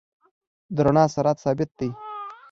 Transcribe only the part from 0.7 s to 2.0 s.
د رڼا سرعت ثابت دی.